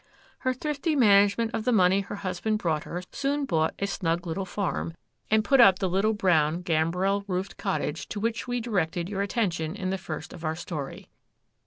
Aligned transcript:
Her 0.39 0.51
thrifty 0.55 0.95
management 0.95 1.53
of 1.53 1.63
the 1.63 1.71
money 1.71 2.01
her 2.01 2.15
husband 2.15 2.57
brought 2.57 2.85
her 2.85 3.03
soon 3.11 3.45
bought 3.45 3.75
a 3.77 3.85
snug 3.85 4.25
little 4.25 4.47
farm, 4.47 4.95
and 5.29 5.43
put 5.43 5.61
up 5.61 5.77
the 5.77 5.87
little 5.87 6.13
brown 6.13 6.63
gambrel 6.63 7.23
roofed 7.27 7.55
cottage 7.57 8.07
to 8.07 8.19
which 8.19 8.47
we 8.47 8.61
directed 8.61 9.07
your 9.09 9.21
attention 9.21 9.75
in 9.75 9.91
the 9.91 9.99
first 9.99 10.33
of 10.33 10.43
our 10.43 10.55
story. 10.55 11.11